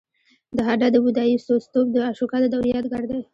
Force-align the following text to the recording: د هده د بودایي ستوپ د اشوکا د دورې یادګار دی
د 0.55 0.57
هده 0.67 0.87
د 0.91 0.95
بودایي 1.05 1.35
ستوپ 1.65 1.87
د 1.93 1.97
اشوکا 2.09 2.37
د 2.41 2.45
دورې 2.53 2.69
یادګار 2.75 3.03
دی 3.11 3.19